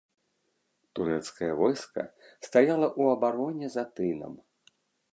[0.99, 2.01] Турэцкае войска
[2.47, 4.33] стаяла ў абароне за тынам.